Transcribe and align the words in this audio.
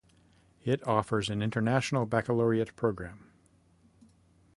It 0.63 0.81
offers 0.87 1.29
an 1.29 1.43
International 1.43 2.07
Baccalaureate 2.07 2.75
program. 2.75 3.29